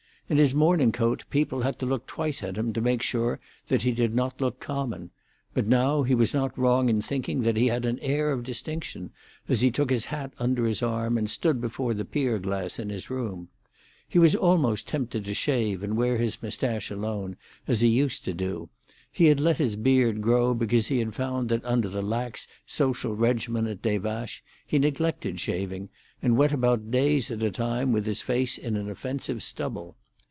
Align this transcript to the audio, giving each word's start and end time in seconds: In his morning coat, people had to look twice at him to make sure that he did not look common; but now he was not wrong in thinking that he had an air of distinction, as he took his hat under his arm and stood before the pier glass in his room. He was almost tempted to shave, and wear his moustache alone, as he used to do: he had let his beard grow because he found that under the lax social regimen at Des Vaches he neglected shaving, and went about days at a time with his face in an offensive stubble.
In 0.29 0.37
his 0.37 0.55
morning 0.55 0.93
coat, 0.93 1.25
people 1.29 1.63
had 1.63 1.77
to 1.79 1.85
look 1.85 2.07
twice 2.07 2.41
at 2.41 2.55
him 2.57 2.71
to 2.71 2.79
make 2.79 3.01
sure 3.01 3.41
that 3.67 3.81
he 3.81 3.91
did 3.91 4.15
not 4.15 4.39
look 4.39 4.61
common; 4.61 5.11
but 5.53 5.67
now 5.67 6.03
he 6.03 6.15
was 6.15 6.33
not 6.33 6.57
wrong 6.57 6.87
in 6.87 7.01
thinking 7.01 7.41
that 7.41 7.57
he 7.57 7.67
had 7.67 7.83
an 7.83 7.99
air 7.99 8.31
of 8.31 8.45
distinction, 8.45 9.11
as 9.49 9.59
he 9.59 9.69
took 9.69 9.89
his 9.89 10.05
hat 10.05 10.31
under 10.39 10.63
his 10.65 10.81
arm 10.81 11.17
and 11.17 11.29
stood 11.29 11.59
before 11.59 11.93
the 11.93 12.05
pier 12.05 12.39
glass 12.39 12.79
in 12.79 12.87
his 12.89 13.09
room. 13.09 13.49
He 14.07 14.19
was 14.19 14.33
almost 14.33 14.87
tempted 14.87 15.25
to 15.25 15.33
shave, 15.33 15.83
and 15.83 15.97
wear 15.97 16.17
his 16.17 16.41
moustache 16.41 16.89
alone, 16.89 17.35
as 17.67 17.81
he 17.81 17.89
used 17.89 18.23
to 18.23 18.33
do: 18.33 18.69
he 19.11 19.25
had 19.25 19.41
let 19.41 19.57
his 19.57 19.75
beard 19.75 20.21
grow 20.21 20.53
because 20.53 20.87
he 20.87 21.03
found 21.03 21.49
that 21.49 21.65
under 21.65 21.89
the 21.89 22.01
lax 22.01 22.47
social 22.65 23.13
regimen 23.17 23.67
at 23.67 23.81
Des 23.81 23.99
Vaches 23.99 24.41
he 24.65 24.79
neglected 24.79 25.41
shaving, 25.41 25.89
and 26.21 26.37
went 26.37 26.53
about 26.53 26.89
days 26.89 27.29
at 27.31 27.43
a 27.43 27.51
time 27.51 27.91
with 27.91 28.05
his 28.05 28.21
face 28.21 28.57
in 28.57 28.77
an 28.77 28.89
offensive 28.89 29.43
stubble. 29.43 29.97